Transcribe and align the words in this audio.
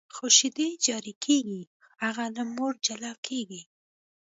خو 0.15 0.25
شیدې 0.37 0.67
جاري 0.85 1.13
کېږي، 1.25 1.61
هغه 2.03 2.25
له 2.35 2.43
مور 2.55 2.73
جلا 2.85 3.13
کېږي. 3.27 3.61